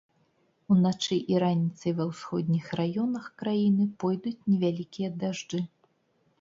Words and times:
Уначы 0.75 1.17
і 1.33 1.37
раніцай 1.43 1.91
ва 1.99 2.07
ўсходніх 2.13 2.65
раёнах 2.81 3.29
краіны 3.45 3.89
пойдуць 4.07 4.37
невялікія 4.51 5.09
дажджы. 5.23 5.59